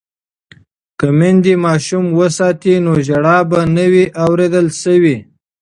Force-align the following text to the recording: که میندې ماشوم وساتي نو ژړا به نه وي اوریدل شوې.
که 0.99 1.07
میندې 1.17 1.53
ماشوم 1.65 2.05
وساتي 2.19 2.73
نو 2.85 2.93
ژړا 3.07 3.37
به 3.49 3.59
نه 3.75 3.85
وي 3.91 4.05
اوریدل 4.23 4.67
شوې. 4.81 5.17